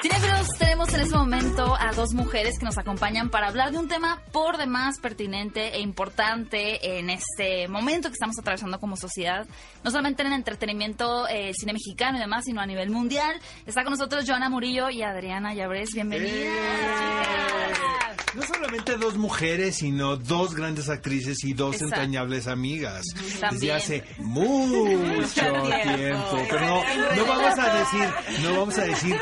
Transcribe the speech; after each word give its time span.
Cinefilos, 0.00 0.46
tenemos 0.58 0.94
en 0.94 1.00
este 1.00 1.16
momento 1.16 1.74
a 1.76 1.92
dos 1.92 2.14
mujeres 2.14 2.56
que 2.58 2.64
nos 2.64 2.78
acompañan 2.78 3.30
para 3.30 3.48
hablar 3.48 3.72
de 3.72 3.78
un 3.78 3.88
tema 3.88 4.22
por 4.32 4.56
demás 4.56 5.00
pertinente 5.00 5.74
e 5.74 5.80
importante 5.80 6.98
en 6.98 7.10
este 7.10 7.66
momento 7.66 8.08
que 8.08 8.12
estamos 8.14 8.38
atravesando 8.38 8.78
como 8.78 8.96
sociedad, 8.96 9.46
no 9.82 9.90
solamente 9.90 10.22
en 10.22 10.28
el 10.28 10.34
entretenimiento, 10.34 11.26
eh, 11.28 11.52
cine 11.52 11.72
mexicano 11.72 12.16
y 12.18 12.20
demás, 12.20 12.44
sino 12.44 12.60
a 12.60 12.66
nivel 12.66 12.90
mundial. 12.90 13.40
Está 13.66 13.82
con 13.82 13.92
nosotros 13.92 14.24
Joana 14.26 14.48
Murillo 14.48 14.88
y 14.88 15.02
Adriana 15.02 15.52
Llabres. 15.54 15.90
Bienvenidas. 15.92 16.32
¡Eh! 16.32 17.68
No 18.34 18.42
solamente 18.42 18.96
dos 18.98 19.16
mujeres, 19.16 19.76
sino 19.76 20.16
dos 20.16 20.54
grandes 20.54 20.90
actrices 20.90 21.42
y 21.44 21.54
dos 21.54 21.74
Exacto. 21.74 21.94
entrañables 21.96 22.46
amigas. 22.46 23.02
También. 23.40 23.50
Desde 23.58 23.72
hace 23.72 24.04
mucho 24.18 25.24
tiempo. 25.82 26.46
Pero 26.50 26.60
no, 26.60 26.82
no 27.16 27.26
vamos 27.26 27.58
a 27.58 27.74
decir, 27.78 28.08
no 28.42 28.58
vamos 28.60 28.78
a 28.78 28.84
decir 28.84 29.16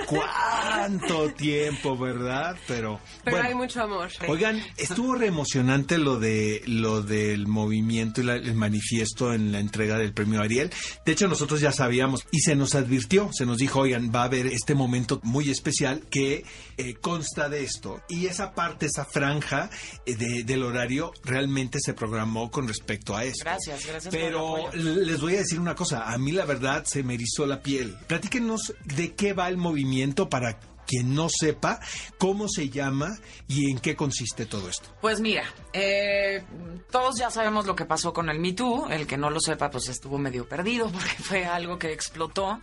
cuánto 0.67 1.31
tiempo, 1.33 1.97
¿verdad? 1.97 2.57
Pero, 2.67 3.01
Pero 3.25 3.37
bueno. 3.37 3.49
hay 3.49 3.55
mucho 3.55 3.83
amor. 3.83 4.11
Oigan, 4.29 4.63
estuvo 4.77 5.15
re 5.15 5.27
emocionante 5.27 5.99
lo 5.99 6.19
de 6.19 6.63
lo 6.67 7.03
del 7.03 7.47
movimiento 7.47 8.21
y 8.21 8.25
la- 8.25 8.35
el 8.37 8.55
manifiesto 8.55 9.33
en 9.33 9.53
la 9.53 9.61
entrega 9.61 9.99
del 9.99 10.13
premio 10.13 10.41
Ariel. 10.41 10.71
De 11.05 11.13
hecho, 11.13 11.29
nosotros 11.29 11.61
ya 11.61 11.73
sabíamos 11.73 12.27
y 12.31 12.41
se 12.41 12.57
nos 12.57 12.75
advirtió, 12.75 13.31
se 13.33 13.47
nos 13.47 13.59
dijo, 13.59 13.81
oigan, 13.81 14.11
va 14.15 14.23
a 14.23 14.25
haber 14.25 14.47
este 14.47 14.75
momento 14.75 15.21
muy 15.23 15.51
especial 15.51 16.03
que 16.11 16.45
eh, 16.79 16.95
consta 16.95 17.49
de 17.49 17.65
esto. 17.65 18.03
Y 18.09 18.27
esa 18.27 18.53
parte, 18.55 18.87
esa 18.87 19.05
franja 19.05 19.71
eh, 20.05 20.15
de- 20.15 20.45
del 20.45 20.63
horario 20.63 21.13
realmente 21.25 21.79
se 21.81 21.95
programó 21.95 22.51
con 22.51 22.69
respecto 22.69 23.17
a 23.17 23.25
eso. 23.25 23.45
Gracias, 23.45 23.87
gracias 23.87 24.13
por 24.13 24.15
el 24.15 24.27
Pero 24.29 24.67
apoyo. 24.69 24.83
les 25.05 25.21
voy 25.21 25.35
a 25.37 25.39
decir 25.39 25.59
una 25.61 25.75
cosa, 25.75 26.13
a 26.13 26.19
mí 26.19 26.33
la 26.33 26.45
verdad 26.45 26.85
se 26.87 27.03
me 27.03 27.15
erizó 27.15 27.47
la 27.47 27.63
piel. 27.63 27.97
Platíquenos 28.07 28.75
de 28.85 29.15
qué 29.15 29.33
va 29.33 29.49
el 29.49 29.57
movimiento 29.57 30.29
para 30.29 30.56
quien 30.87 31.15
no 31.15 31.29
sepa 31.29 31.81
cómo 32.19 32.49
se 32.49 32.71
llama 32.71 33.19
y 33.49 33.71
en 33.71 33.79
qué 33.79 33.97
consiste 33.97 34.47
todo 34.47 34.69
esto. 34.69 34.89
Pues 35.01 35.21
mira, 35.21 35.45
eh, 35.73 36.43
todos 36.91 37.19
ya 37.19 37.31
sabemos 37.31 37.67
lo 37.67 37.77
que 37.77 37.85
pasó 37.85 38.13
con 38.13 38.29
el 38.29 38.39
Me 38.39 38.53
Too. 38.53 38.89
El 38.91 39.07
que 39.07 39.17
no 39.17 39.31
lo 39.31 39.41
sepa, 39.41 39.71
pues 39.71 39.89
estuvo 39.89 40.19
medio 40.19 40.49
perdido 40.49 40.89
porque 40.93 41.23
fue 41.23 41.45
algo 41.45 41.79
que 41.79 41.93
explotó 41.93 42.61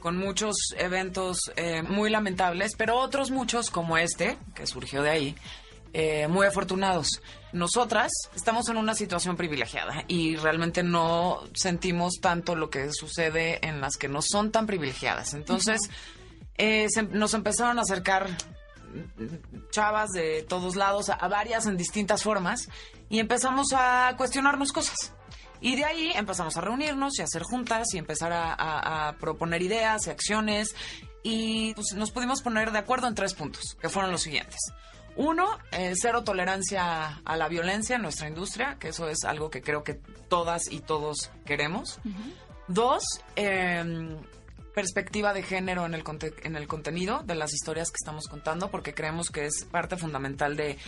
con 0.00 0.16
muchos 0.16 0.56
eventos 0.76 1.50
eh, 1.56 1.82
muy 1.82 2.10
lamentables, 2.10 2.74
pero 2.76 2.98
otros 2.98 3.30
muchos 3.30 3.70
como 3.70 3.98
este, 3.98 4.38
que 4.54 4.66
surgió 4.66 5.02
de 5.02 5.10
ahí, 5.10 5.36
eh, 5.92 6.28
muy 6.28 6.46
afortunados. 6.46 7.20
Nosotras 7.52 8.12
estamos 8.36 8.68
en 8.68 8.76
una 8.76 8.94
situación 8.94 9.36
privilegiada 9.36 10.04
y 10.06 10.36
realmente 10.36 10.82
no 10.82 11.42
sentimos 11.54 12.20
tanto 12.20 12.54
lo 12.54 12.70
que 12.70 12.92
sucede 12.92 13.58
en 13.66 13.80
las 13.80 13.96
que 13.96 14.08
no 14.08 14.20
son 14.22 14.52
tan 14.52 14.66
privilegiadas. 14.66 15.34
Entonces, 15.34 15.80
eh, 16.58 16.86
se- 16.90 17.02
nos 17.04 17.32
empezaron 17.34 17.78
a 17.78 17.82
acercar 17.82 18.28
chavas 19.70 20.10
de 20.10 20.42
todos 20.48 20.76
lados, 20.76 21.08
a, 21.10 21.14
a 21.14 21.28
varias 21.28 21.66
en 21.66 21.76
distintas 21.76 22.22
formas, 22.22 22.68
y 23.08 23.18
empezamos 23.18 23.68
a 23.74 24.14
cuestionarnos 24.16 24.72
cosas. 24.72 25.12
Y 25.60 25.74
de 25.76 25.84
ahí 25.84 26.12
empezamos 26.14 26.56
a 26.56 26.60
reunirnos 26.60 27.18
y 27.18 27.22
a 27.22 27.24
hacer 27.24 27.42
juntas 27.42 27.92
y 27.92 27.98
empezar 27.98 28.32
a, 28.32 28.52
a- 28.54 29.08
a 29.08 29.12
proponer 29.16 29.62
ideas 29.62 30.06
y 30.06 30.10
acciones. 30.10 30.74
Y 31.24 31.74
pues, 31.74 31.94
nos 31.94 32.10
pudimos 32.12 32.42
poner 32.42 32.70
de 32.70 32.78
acuerdo 32.78 33.08
en 33.08 33.14
tres 33.14 33.34
puntos, 33.34 33.76
que 33.80 33.88
fueron 33.88 34.12
los 34.12 34.22
siguientes. 34.22 34.58
Uno, 35.16 35.48
eh, 35.72 35.94
cero 36.00 36.22
tolerancia 36.22 37.20
a 37.24 37.36
la 37.36 37.48
violencia 37.48 37.96
en 37.96 38.02
nuestra 38.02 38.28
industria, 38.28 38.76
que 38.78 38.88
eso 38.90 39.08
es 39.08 39.24
algo 39.24 39.50
que 39.50 39.62
creo 39.62 39.82
que 39.82 39.94
todas 40.28 40.70
y 40.70 40.78
todos 40.78 41.30
queremos. 41.44 41.98
Dos, 42.68 43.02
eh, 43.34 44.16
perspectiva 44.82 45.32
de 45.34 45.42
género 45.42 45.86
en 45.86 45.94
el, 45.94 46.04
conte- 46.04 46.34
en 46.44 46.54
el 46.54 46.68
contenido 46.68 47.22
de 47.24 47.34
las 47.34 47.52
historias 47.52 47.90
que 47.90 47.96
estamos 48.00 48.28
contando, 48.28 48.70
porque 48.70 48.94
creemos 48.94 49.28
que 49.30 49.44
es 49.46 49.64
parte 49.64 49.96
fundamental 49.96 50.56
de, 50.56 50.78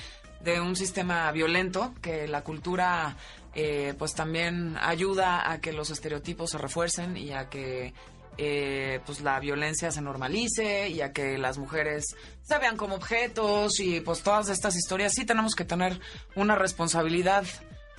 de 0.45 0.61
un 0.61 0.77
sistema 0.77 1.31
violento, 1.33 1.93
que 2.01 2.29
la 2.29 2.43
cultura 2.43 3.17
eh, 3.55 3.95
pues 3.99 4.15
también 4.15 4.77
ayuda 4.81 5.51
a 5.51 5.61
que 5.61 5.73
los 5.73 5.91
estereotipos 5.91 6.51
se 6.51 6.59
refuercen 6.59 7.17
y 7.17 7.33
a 7.33 7.49
que 7.49 7.93
eh, 8.39 9.01
pues 9.05 9.23
la 9.23 9.41
violencia 9.41 9.91
se 9.91 10.01
normalice 10.01 10.89
y 10.89 11.01
a 11.01 11.13
que 11.13 11.37
las 11.37 11.59
mujeres 11.59 12.05
se 12.43 12.59
vean 12.61 12.77
como 12.77 12.95
objetos 12.95 13.81
y 13.81 14.01
pues 14.01 14.23
todas 14.23 14.49
estas 14.51 14.77
historias. 14.77 15.15
Sí 15.15 15.25
tenemos 15.27 15.57
que 15.57 15.65
tener 15.65 15.99
una 16.37 16.55
responsabilidad 16.55 17.45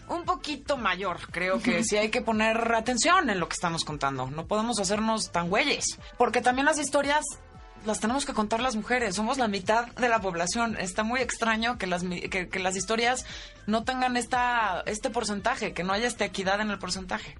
un 0.08 0.24
poquito 0.26 0.78
mayor. 0.78 1.20
Creo 1.32 1.62
que 1.62 1.84
sí 1.84 1.98
hay 1.98 2.10
que 2.10 2.22
poner 2.22 2.74
atención 2.76 3.30
en 3.30 3.40
lo 3.40 3.48
que 3.48 3.54
estamos 3.54 3.84
contando. 3.86 4.30
No 4.30 4.46
podemos 4.48 4.80
hacernos 4.80 5.32
tan 5.32 5.50
güeyes. 5.50 5.86
Porque 6.18 6.42
también 6.42 6.66
las 6.66 6.78
historias 6.80 7.24
las 7.86 8.00
tenemos 8.00 8.26
que 8.26 8.34
contar 8.34 8.60
las 8.60 8.76
mujeres. 8.76 9.16
Somos 9.16 9.38
la 9.38 9.48
mitad 9.48 9.88
de 9.94 10.08
la 10.10 10.20
población. 10.22 10.78
Está 10.80 11.04
muy 11.04 11.20
extraño 11.22 11.78
que 11.78 11.88
las, 11.88 12.04
mi- 12.04 12.22
que, 12.22 12.48
que 12.50 12.60
las 12.60 12.76
historias 12.76 13.26
no 13.66 13.84
tengan 13.84 14.18
esta, 14.18 14.84
este 14.86 15.10
porcentaje, 15.10 15.74
que 15.74 15.84
no 15.84 15.94
haya 15.94 16.08
esta 16.08 16.26
equidad 16.26 16.62
en 16.62 16.70
el 16.72 16.78
porcentaje. 16.80 17.38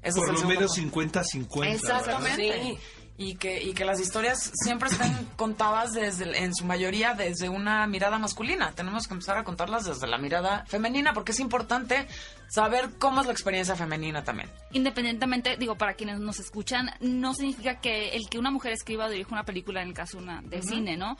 Por 0.00 0.08
es 0.34 0.40
lo 0.42 0.48
menos 0.48 0.74
punto. 0.76 1.20
50-50. 1.20 1.66
Exactamente. 1.66 2.48
¿verdad? 2.50 2.62
Sí. 2.64 2.78
Y 3.18 3.36
que, 3.36 3.62
y 3.62 3.72
que 3.74 3.84
las 3.84 4.00
historias 4.00 4.50
siempre 4.54 4.88
estén 4.88 5.12
contadas 5.36 5.92
desde, 5.92 6.24
el- 6.24 6.34
en 6.34 6.54
su 6.54 6.64
mayoría 6.64 7.14
desde 7.14 7.48
una 7.48 7.86
mirada 7.86 8.18
masculina. 8.18 8.72
Tenemos 8.72 9.06
que 9.06 9.14
empezar 9.14 9.36
a 9.36 9.44
contarlas 9.44 9.84
desde 9.84 10.06
la 10.06 10.18
mirada 10.18 10.64
femenina 10.66 11.12
porque 11.12 11.32
es 11.32 11.38
importante 11.40 12.06
saber 12.48 12.90
cómo 12.98 13.20
es 13.20 13.26
la 13.26 13.32
experiencia 13.32 13.76
femenina 13.76 14.24
también. 14.24 14.50
Independientemente, 14.72 15.56
digo, 15.56 15.76
para 15.76 15.94
quienes 15.94 16.18
nos 16.20 16.38
escuchan, 16.40 16.90
no 17.00 17.34
significa 17.34 17.80
que 17.80 18.10
el 18.16 18.28
que 18.28 18.38
una 18.38 18.50
mujer 18.50 18.72
escriba 18.72 19.06
o 19.06 19.10
dirija 19.10 19.30
una 19.32 19.44
película, 19.44 19.82
en 19.82 19.88
el 19.88 19.94
caso 19.94 20.18
una 20.18 20.42
de 20.42 20.62
cine, 20.62 20.96
¿no? 20.96 21.16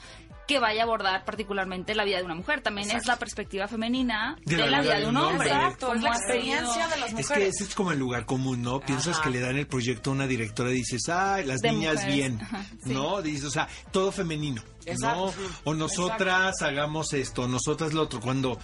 Que 0.47 0.59
vaya 0.59 0.81
a 0.81 0.83
abordar 0.83 1.23
particularmente 1.23 1.95
la 1.95 2.03
vida 2.03 2.17
de 2.17 2.23
una 2.25 2.35
mujer. 2.35 2.61
También 2.61 2.91
es 2.91 3.05
la 3.07 3.15
perspectiva 3.15 3.67
femenina 3.67 4.35
de, 4.45 4.57
la, 4.57 4.81
vida 4.81 4.99
de 4.99 5.05
un 5.07 5.15
hombre. 5.17 5.47
Exacto, 5.47 5.93
es 5.93 6.01
la 6.03 6.09
experiencia 6.09 6.87
de 6.89 6.97
las 6.99 7.09
Es 7.09 7.15
mujeres. 7.15 7.27
que 7.43 7.47
ese 7.47 7.63
es 7.63 7.73
como 7.75 7.93
el 7.93 7.99
lugar 7.99 8.25
común, 8.25 8.61
¿no? 8.61 8.81
Piensas 8.81 9.15
Ajá. 9.15 9.23
que 9.23 9.29
le 9.29 9.39
dan 9.39 9.55
el 9.57 9.67
proyecto 9.67 10.09
a 10.09 10.13
una 10.13 10.27
directora 10.27 10.69
y 10.71 10.73
dices, 10.75 11.07
ay, 11.07 11.45
las 11.45 11.61
De 11.61 11.71
niñas 11.71 11.82
mujeres. 11.91 12.15
bien, 12.15 12.39
Ajá, 12.41 12.65
sí. 12.83 12.93
¿no? 12.93 13.21
Dices, 13.21 13.45
o 13.45 13.51
sea, 13.51 13.67
todo 13.91 14.11
femenino, 14.11 14.63
Exacto, 14.85 15.33
¿no? 15.37 15.47
O 15.65 15.73
nosotras 15.73 16.61
hagamos 16.61 17.13
esto, 17.13 17.47
nosotras 17.47 17.93
lo 17.93 18.01
otro. 18.03 18.19
Cuando 18.19 18.57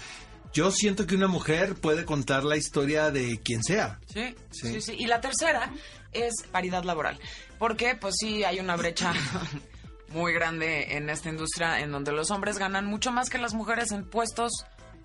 yo 0.53 0.71
siento 0.71 1.05
que 1.05 1.15
una 1.15 1.27
mujer 1.27 1.75
puede 1.75 2.05
contar 2.05 2.43
la 2.43 2.57
historia 2.57 3.11
de 3.11 3.39
quien 3.39 3.63
sea. 3.63 3.99
Sí, 4.11 4.35
Sí. 4.51 4.73
sí, 4.73 4.81
sí, 4.81 4.95
Y 4.97 5.05
la 5.07 5.21
tercera 5.21 5.71
es 6.11 6.33
paridad 6.51 6.83
laboral. 6.83 7.19
Porque, 7.59 7.95
pues 7.95 8.15
sí, 8.19 8.43
hay 8.43 8.59
una 8.59 8.75
brecha 8.75 9.13
muy 10.09 10.33
grande 10.33 10.95
en 10.97 11.09
esta 11.09 11.29
industria 11.29 11.79
en 11.81 11.91
donde 11.91 12.11
los 12.11 12.31
hombres 12.31 12.57
ganan 12.57 12.85
mucho 12.85 13.11
más 13.11 13.29
que 13.29 13.37
las 13.37 13.53
mujeres 13.53 13.91
en 13.91 14.05
puestos 14.09 14.51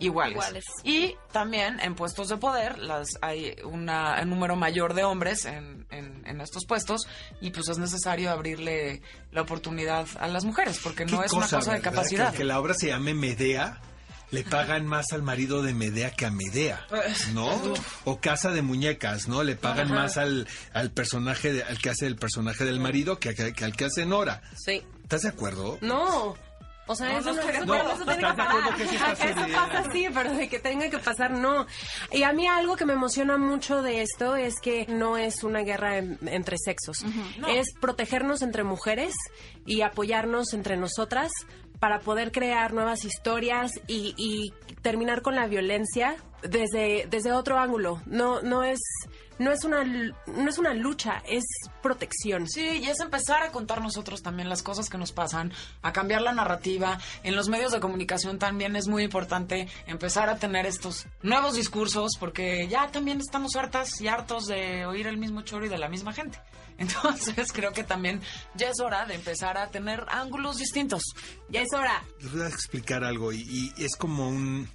iguales. 0.06 0.32
Iguales. 0.34 0.64
Y 0.84 1.16
también 1.32 1.80
en 1.80 1.94
puestos 1.94 2.28
de 2.28 2.36
poder 2.36 2.78
las 2.78 3.08
hay 3.22 3.56
una, 3.64 4.20
un 4.22 4.30
número 4.30 4.56
mayor 4.56 4.94
de 4.94 5.04
hombres 5.04 5.44
en, 5.44 5.86
en- 5.90 6.22
en 6.26 6.40
estos 6.40 6.64
puestos 6.66 7.06
y 7.40 7.50
pues 7.50 7.68
es 7.68 7.78
necesario 7.78 8.30
abrirle 8.30 9.02
la 9.32 9.42
oportunidad 9.42 10.06
a 10.18 10.28
las 10.28 10.44
mujeres 10.44 10.80
porque 10.82 11.04
no 11.04 11.20
¿Qué 11.20 11.26
es 11.26 11.32
una 11.32 11.48
cosa 11.48 11.72
de 11.72 11.80
capacidad. 11.80 12.30
Que, 12.32 12.38
que 12.38 12.44
la 12.44 12.58
obra 12.60 12.74
se 12.74 12.88
llame 12.88 13.14
Medea. 13.14 13.80
Le 14.30 14.42
pagan 14.42 14.84
más 14.86 15.12
al 15.12 15.22
marido 15.22 15.62
de 15.62 15.74
Medea 15.74 16.10
que 16.10 16.26
a 16.26 16.30
Medea, 16.30 16.84
Pues, 16.88 17.28
¿no? 17.34 17.48
O 18.04 18.20
Casa 18.20 18.50
de 18.50 18.62
Muñecas, 18.62 19.28
¿no? 19.28 19.44
Le 19.44 19.54
pagan 19.54 19.86
Ajá. 19.86 19.94
más 19.94 20.16
al, 20.16 20.48
al 20.72 20.90
personaje, 20.90 21.52
de- 21.52 21.62
al 21.62 21.78
que 21.78 21.90
hace 21.90 22.06
el 22.06 22.16
personaje 22.16 22.64
del 22.64 22.80
marido 22.80 23.20
que, 23.20 23.32
que- 23.34 23.52
que 23.52 23.64
al 23.64 23.76
que 23.76 23.84
hace 23.84 24.06
Nora. 24.06 24.42
Sí. 24.56 24.82
¿Estás 25.04 25.22
de 25.22 25.28
acuerdo? 25.28 25.78
No. 25.82 26.34
O 26.86 26.94
sea, 26.94 27.12
No, 27.12 27.18
eso 27.18 27.32
no 27.32 27.40
eso- 27.40 27.50
eso 27.50 28.04
tiene 28.04 28.14
¿Estás 28.14 28.34
que 28.34 28.36
pasar. 28.42 28.74
que 28.76 28.86
sí 28.86 28.94
está 28.96 29.10
Acá 29.10 29.24
eso 29.24 29.34
sucediendo? 29.34 29.56
pasa 29.58 29.78
así, 29.88 30.06
pero 30.12 30.32
de 30.34 30.48
que 30.50 30.58
tenga 30.58 30.90
que 30.90 30.98
pasar, 30.98 31.30
no. 31.30 31.66
Y 32.12 32.22
a 32.24 32.32
mí 32.34 32.46
algo 32.46 32.76
que 32.76 32.84
me 32.84 32.92
emociona 32.92 33.38
mucho 33.38 33.80
de 33.82 34.02
esto 34.02 34.36
es 34.36 34.60
que 34.60 34.84
no 34.88 35.16
es 35.16 35.44
una 35.44 35.60
guerra 35.60 35.96
en- 35.96 36.18
entre 36.26 36.56
sexos. 36.58 36.98
No. 37.38 37.48
Es 37.48 37.68
protegernos 37.80 38.42
entre 38.42 38.64
mujeres 38.64 39.14
y 39.64 39.80
apoyarnos 39.80 40.52
entre 40.52 40.76
nosotras 40.76 41.32
para 41.80 42.00
poder 42.00 42.32
crear 42.32 42.72
nuevas 42.74 43.04
historias 43.04 43.72
y, 43.86 44.14
y 44.18 44.52
terminar 44.82 45.22
con 45.22 45.34
la 45.36 45.46
violencia 45.46 46.16
desde, 46.48 47.06
desde 47.10 47.32
otro 47.32 47.58
ángulo. 47.58 48.02
No, 48.06 48.42
no 48.42 48.62
es, 48.62 48.78
no 49.38 49.50
es 49.50 49.64
una, 49.64 49.84
no 49.84 50.48
es 50.48 50.58
una 50.58 50.74
lucha, 50.74 51.22
es 51.26 51.44
protección. 51.82 52.48
Sí, 52.48 52.80
y 52.82 52.86
es 52.86 53.00
empezar 53.00 53.42
a 53.42 53.50
contar 53.50 53.80
nosotros 53.80 54.22
también 54.22 54.48
las 54.48 54.62
cosas 54.62 54.90
que 54.90 54.98
nos 54.98 55.12
pasan, 55.12 55.52
a 55.82 55.92
cambiar 55.92 56.22
la 56.22 56.32
narrativa. 56.32 56.98
En 57.22 57.34
los 57.34 57.48
medios 57.48 57.72
de 57.72 57.80
comunicación 57.80 58.38
también 58.38 58.76
es 58.76 58.86
muy 58.86 59.02
importante 59.02 59.68
empezar 59.86 60.28
a 60.28 60.36
tener 60.36 60.66
estos 60.66 61.06
nuevos 61.22 61.54
discursos, 61.54 62.12
porque 62.18 62.68
ya 62.68 62.90
también 62.90 63.20
estamos 63.20 63.56
hartas 63.56 64.00
y 64.00 64.08
hartos 64.08 64.46
de 64.46 64.86
oír 64.86 65.06
el 65.06 65.16
mismo 65.16 65.42
choro 65.42 65.66
y 65.66 65.68
de 65.68 65.78
la 65.78 65.88
misma 65.88 66.12
gente. 66.12 66.38
Entonces 66.78 67.52
creo 67.52 67.72
que 67.72 67.84
también 67.84 68.20
ya 68.56 68.68
es 68.68 68.80
hora 68.80 69.06
de 69.06 69.14
empezar 69.14 69.56
a 69.56 69.70
tener 69.70 70.04
ángulos 70.08 70.56
distintos. 70.56 71.02
Ya 71.48 71.62
es 71.62 71.72
hora. 71.72 72.02
Les 72.20 72.32
voy 72.32 72.42
a 72.42 72.48
explicar 72.48 73.04
algo 73.04 73.32
y, 73.32 73.72
y 73.76 73.84
es 73.84 73.94
como 73.94 74.28
un, 74.28 74.68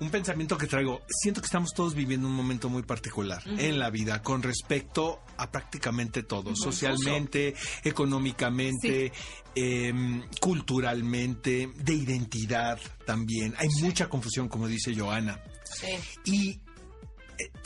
un 0.00 0.10
pensamiento 0.10 0.56
que 0.58 0.66
traigo. 0.66 1.02
Siento 1.08 1.40
que 1.40 1.46
estamos 1.46 1.72
todos 1.74 1.94
viviendo 1.94 2.26
un 2.26 2.34
momento 2.34 2.68
muy 2.68 2.82
particular 2.82 3.42
en 3.46 3.78
la 3.78 3.90
vida 3.90 4.22
con 4.22 4.42
respecto 4.42 5.20
a 5.36 5.50
prácticamente 5.50 6.22
todo, 6.22 6.56
socialmente, 6.56 7.54
económicamente, 7.84 9.12
em, 9.54 10.22
culturalmente, 10.40 11.70
de 11.74 11.94
identidad 11.94 12.78
también. 13.06 13.54
Hay 13.58 13.68
mucha 13.82 14.08
confusión, 14.08 14.48
como 14.48 14.66
dice 14.66 14.94
Joana. 14.96 15.40
Y 16.24 16.50
eh, 16.50 16.58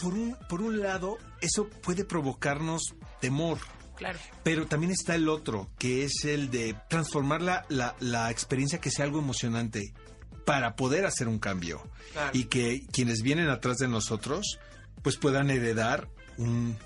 por, 0.00 0.14
un, 0.14 0.36
por 0.48 0.60
un 0.60 0.80
lado, 0.80 1.18
eso 1.40 1.68
puede 1.68 2.04
provocarnos 2.04 2.94
temor. 3.20 3.58
Claro. 3.96 4.18
Pero 4.42 4.66
también 4.66 4.90
está 4.90 5.14
el 5.14 5.28
otro, 5.28 5.70
que 5.78 6.02
es 6.04 6.24
el 6.24 6.50
de 6.50 6.74
transformar 6.88 7.42
la, 7.42 7.64
la, 7.68 7.94
la 8.00 8.28
experiencia 8.28 8.80
que 8.80 8.90
sea 8.90 9.04
algo 9.04 9.20
emocionante 9.20 9.94
para 10.44 10.76
poder 10.76 11.06
hacer 11.06 11.28
un 11.28 11.38
cambio. 11.38 11.82
Claro. 12.12 12.30
Y 12.34 12.44
que 12.44 12.82
quienes 12.92 13.22
vienen 13.22 13.48
atrás 13.48 13.78
de 13.78 13.88
nosotros, 13.88 14.58
pues 15.02 15.16
puedan 15.16 15.50
heredar 15.50 16.08
un- 16.36 16.76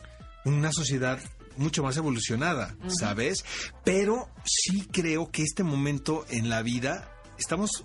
una 0.44 0.72
sociedad 0.72 1.18
mucho 1.56 1.82
más 1.82 1.96
evolucionada, 1.96 2.76
¿sabes? 2.86 3.44
Pero 3.84 4.28
sí 4.44 4.86
creo 4.92 5.30
que 5.30 5.42
este 5.42 5.64
momento 5.64 6.24
en 6.30 6.48
la 6.48 6.62
vida 6.62 7.10
estamos 7.38 7.84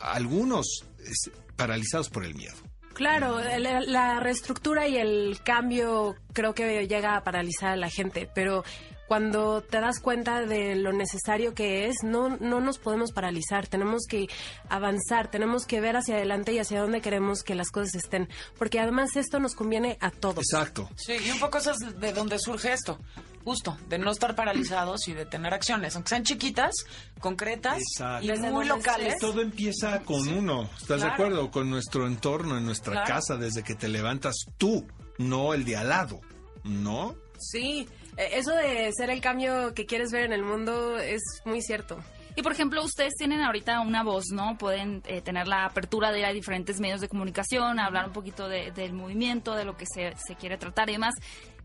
algunos 0.00 0.66
es, 0.98 1.30
paralizados 1.56 2.08
por 2.10 2.24
el 2.24 2.34
miedo. 2.34 2.54
Claro, 2.94 3.38
la, 3.40 3.80
la 3.82 4.20
reestructura 4.20 4.88
y 4.88 4.96
el 4.96 5.38
cambio 5.44 6.16
creo 6.32 6.54
que 6.54 6.86
llega 6.88 7.16
a 7.16 7.22
paralizar 7.24 7.70
a 7.70 7.76
la 7.76 7.90
gente, 7.90 8.28
pero 8.34 8.64
cuando 9.08 9.60
te 9.62 9.80
das 9.80 10.00
cuenta 10.00 10.40
de 10.44 10.74
lo 10.76 10.92
necesario 10.92 11.54
que 11.54 11.86
es, 11.86 11.96
no, 12.02 12.36
no 12.38 12.60
nos 12.60 12.78
podemos 12.78 13.12
paralizar, 13.12 13.66
tenemos 13.66 14.02
que 14.08 14.26
avanzar, 14.68 15.30
tenemos 15.30 15.64
que 15.66 15.80
ver 15.80 15.96
hacia 15.96 16.16
adelante 16.16 16.52
y 16.52 16.58
hacia 16.58 16.80
dónde 16.80 17.00
queremos 17.00 17.42
que 17.42 17.54
las 17.54 17.70
cosas 17.70 17.94
estén, 17.94 18.28
porque 18.58 18.80
además 18.80 19.14
esto 19.16 19.38
nos 19.38 19.54
conviene 19.54 19.96
a 20.00 20.10
todos. 20.10 20.38
Exacto. 20.38 20.88
Sí, 20.96 21.14
y 21.24 21.30
un 21.30 21.38
poco 21.38 21.58
eso 21.58 21.70
es 21.72 22.00
de 22.00 22.12
donde 22.12 22.38
surge 22.38 22.72
esto, 22.72 22.98
justo, 23.44 23.76
de 23.88 23.98
no 23.98 24.10
estar 24.10 24.34
paralizados 24.34 25.06
y 25.08 25.14
de 25.14 25.24
tener 25.26 25.54
acciones, 25.54 25.94
aunque 25.94 26.08
sean 26.10 26.24
chiquitas, 26.24 26.74
concretas 27.20 27.78
Exacto. 27.78 28.24
y 28.24 28.28
Desde 28.28 28.50
muy 28.50 28.64
locales. 28.66 29.18
Todo 29.20 29.40
empieza 29.40 30.00
con 30.00 30.26
uno, 30.28 30.68
¿estás 30.80 31.02
de 31.02 31.08
acuerdo? 31.08 31.50
Con 31.50 31.70
nuestro 31.70 32.06
entorno, 32.06 32.58
en 32.58 32.64
nuestra 32.66 32.92
Claro. 32.92 33.06
casa, 33.06 33.36
desde 33.36 33.62
que 33.62 33.74
te 33.74 33.88
levantas 33.88 34.34
tú, 34.58 34.86
no 35.18 35.54
el 35.54 35.64
de 35.64 35.76
al 35.76 35.88
lado, 35.90 36.20
¿no? 36.64 37.14
Sí, 37.38 37.86
eso 38.16 38.52
de 38.54 38.90
ser 38.96 39.10
el 39.10 39.20
cambio 39.20 39.74
que 39.74 39.86
quieres 39.86 40.10
ver 40.10 40.24
en 40.24 40.32
el 40.32 40.42
mundo 40.42 40.98
es 40.98 41.20
muy 41.44 41.60
cierto. 41.62 41.98
Y 42.34 42.42
por 42.42 42.52
ejemplo, 42.52 42.82
ustedes 42.84 43.14
tienen 43.16 43.40
ahorita 43.40 43.80
una 43.80 44.02
voz, 44.02 44.26
¿no? 44.30 44.58
Pueden 44.58 45.02
eh, 45.06 45.22
tener 45.22 45.48
la 45.48 45.64
apertura 45.64 46.12
de 46.12 46.18
ir 46.18 46.26
a 46.26 46.32
diferentes 46.32 46.80
medios 46.80 47.00
de 47.00 47.08
comunicación, 47.08 47.78
hablar 47.80 48.06
un 48.08 48.12
poquito 48.12 48.46
de- 48.48 48.72
del 48.72 48.92
movimiento, 48.92 49.54
de 49.54 49.64
lo 49.64 49.76
que 49.76 49.86
se, 49.86 50.12
se 50.16 50.34
quiere 50.34 50.58
tratar 50.58 50.90
y 50.90 50.92
demás. 50.92 51.14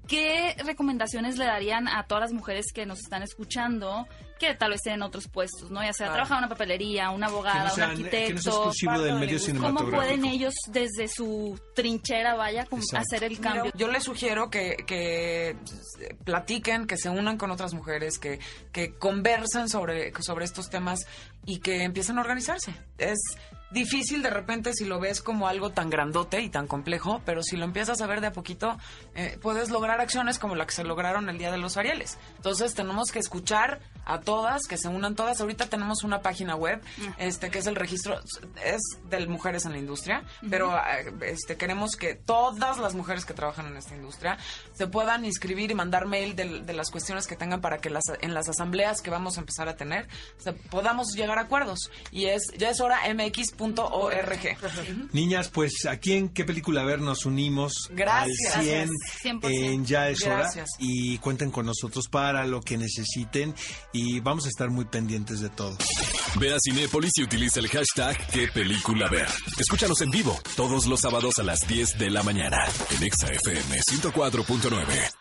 ¿Qué 0.07 0.56
recomendaciones 0.65 1.38
le 1.38 1.45
darían 1.45 1.88
a 1.88 2.03
todas 2.07 2.21
las 2.21 2.33
mujeres 2.33 2.68
que 2.74 2.86
nos 2.86 3.00
están 3.00 3.21
escuchando 3.21 4.07
que 4.41 4.55
tal 4.55 4.71
vez 4.71 4.81
tienen 4.81 5.03
otros 5.03 5.27
puestos, 5.27 5.69
¿no? 5.71 5.81
Ya 5.83 5.93
sea 5.93 6.07
Claro. 6.07 6.13
trabajar 6.15 6.38
en 6.39 6.43
una 6.45 6.49
papelería, 6.49 7.09
una 7.11 7.27
abogada, 7.27 7.61
que 7.61 7.67
no, 7.69 7.75
sean- 7.75 7.89
un 7.91 8.01
no 8.01 8.05
arquitecto. 8.07 8.49
exclusivo 8.49 8.99
del 8.99 9.15
medio. 9.19 9.39
¿Cómo 9.61 9.89
pueden 9.91 10.25
ellos 10.25 10.53
desde 10.67 11.07
su 11.07 11.57
trinchera, 11.75 12.35
vaya, 12.35 12.67
hacer 12.97 13.23
el 13.23 13.29
Mira, 13.38 13.41
cambio? 13.53 13.71
yo 13.75 13.88
les 13.88 14.03
sugiero 14.03 14.49
que, 14.49 14.75
que 14.88 15.55
platiquen, 16.25 16.88
que 16.88 16.97
se 16.97 17.09
unan 17.09 17.38
con 17.38 17.51
otras 17.51 17.73
mujeres, 17.73 18.17
que, 18.19 18.39
que 18.71 18.93
conversen 18.95 19.69
sobre, 19.69 20.11
sobre 20.21 20.45
estos 20.45 20.69
temas 20.69 21.05
y 21.45 21.59
que 21.59 21.83
empiecen 21.83 22.17
a 22.17 22.21
organizarse. 22.21 22.73
Es 22.97 23.19
difícil 23.71 24.21
de 24.21 24.29
repente 24.29 24.73
si 24.73 24.83
lo 24.85 24.99
ves 24.99 25.21
como 25.21 25.47
algo 25.47 25.69
tan 25.69 25.89
grandote 25.89 26.41
y 26.41 26.49
tan 26.49 26.67
complejo, 26.67 27.21
pero 27.25 27.41
si 27.41 27.55
lo 27.55 27.63
empiezas 27.65 28.01
a 28.01 28.07
ver 28.07 28.19
de 28.21 28.27
a 28.27 28.31
poquito, 28.33 28.77
eh, 29.15 29.38
puedes 29.41 29.69
lograr 29.69 30.01
acciones 30.01 30.39
como 30.39 30.55
la 30.55 30.65
que 30.65 30.73
se 30.73 30.83
lograron 30.83 31.29
el 31.29 31.38
Día 31.38 31.51
de 31.51 31.57
los 31.57 31.77
Arieles. 31.77 32.17
Entonces 32.35 32.73
tenemos 32.73 33.11
que 33.11 33.19
escuchar 33.19 33.79
a 34.05 34.19
todas, 34.31 34.61
que 34.67 34.77
se 34.77 34.87
unan 34.87 35.15
todas. 35.15 35.41
Ahorita 35.41 35.65
tenemos 35.67 36.03
una 36.03 36.21
página 36.21 36.55
web, 36.55 36.81
este 37.17 37.49
que 37.49 37.59
es 37.59 37.67
el 37.67 37.75
registro, 37.75 38.17
es 38.63 38.81
de 39.09 39.27
mujeres 39.27 39.65
en 39.65 39.73
la 39.73 39.77
industria, 39.77 40.23
pero 40.49 40.75
eh, 40.77 41.11
este 41.27 41.57
queremos 41.57 41.95
que 41.97 42.15
todas 42.15 42.77
las 42.77 42.93
mujeres 42.95 43.25
que 43.25 43.33
trabajan 43.33 43.65
en 43.67 43.75
esta 43.77 43.93
industria 43.95 44.37
se 44.73 44.87
puedan 44.87 45.25
inscribir 45.25 45.69
y 45.71 45.73
mandar 45.75 46.05
mail 46.05 46.35
de, 46.35 46.61
de 46.61 46.73
las 46.73 46.89
cuestiones 46.91 47.27
que 47.27 47.35
tengan 47.35 47.59
para 47.59 47.79
que 47.79 47.89
las, 47.89 48.03
en 48.21 48.33
las 48.33 48.47
asambleas 48.47 49.01
que 49.01 49.09
vamos 49.09 49.37
a 49.37 49.41
empezar 49.41 49.67
a 49.67 49.75
tener 49.75 50.07
se- 50.37 50.53
podamos 50.53 51.13
llegar 51.13 51.37
a 51.37 51.41
acuerdos. 51.41 51.91
Y 52.11 52.25
es 52.27 52.43
ya 52.57 52.69
es 52.69 52.79
hora 52.79 52.99
mx.org. 53.13 54.57
Niñas, 55.11 55.49
pues 55.49 55.85
aquí 55.89 56.13
en 56.13 56.29
qué 56.29 56.45
película 56.45 56.83
ver 56.83 57.01
nos 57.01 57.25
unimos 57.25 57.89
Gracias. 57.91 58.55
al 58.55 58.63
100 58.63 58.89
100%. 59.41 59.49
en 59.51 59.85
Ya 59.85 60.07
es 60.09 60.23
hora 60.23 60.37
Gracias. 60.37 60.69
y 60.79 61.17
cuenten 61.17 61.51
con 61.51 61.65
nosotros 61.65 62.07
para 62.07 62.45
lo 62.45 62.61
que 62.61 62.77
necesiten 62.77 63.53
y 63.91 64.20
vamos 64.23 64.45
a 64.45 64.50
estar 64.50 64.69
muy 64.69 64.85
pendientes 64.85 65.39
de 65.39 65.50
todo. 65.50 65.77
Ve 66.39 66.53
a 66.53 66.57
Cinépolis 66.63 67.12
y 67.18 67.23
utiliza 67.23 67.59
el 67.59 67.68
hashtag 67.68 68.18
qué 68.27 68.47
película 68.47 69.09
ver. 69.09 69.27
Escúchanos 69.57 70.01
en 70.01 70.12
vivo 70.12 70.39
todos 70.56 70.85
los 70.85 71.00
sábados 71.00 71.39
a 71.39 71.44
las 71.44 71.68
10 71.68 71.97
de 71.97 72.09
la 72.09 72.23
mañana 72.23 72.57
en 72.95 73.03
Exa 73.03 73.27
FM 73.27 73.79
104.9. 73.81 75.20